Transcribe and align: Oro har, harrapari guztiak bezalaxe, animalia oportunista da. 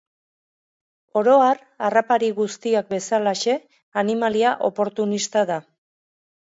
Oro 1.21 1.35
har, 1.47 1.61
harrapari 1.89 2.31
guztiak 2.41 2.91
bezalaxe, 2.97 3.59
animalia 4.05 4.59
oportunista 4.73 5.47
da. 5.55 5.65